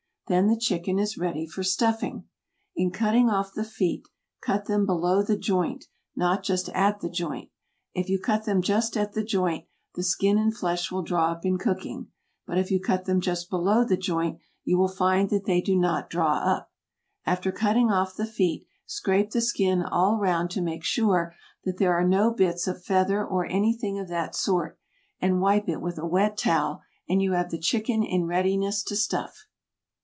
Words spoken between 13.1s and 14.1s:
just below the